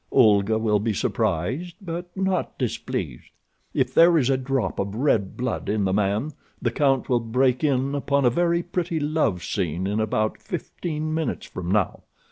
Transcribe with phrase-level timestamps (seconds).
[0.11, 3.29] Olga will be surprised, but not displeased.
[3.71, 7.63] "If there is a drop of red blood in the man the count will break
[7.63, 12.01] in upon a very pretty love scene in about fifteen minutes from now.